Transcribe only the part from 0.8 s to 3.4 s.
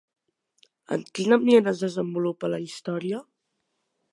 En quin ambient es desenvolupa la història?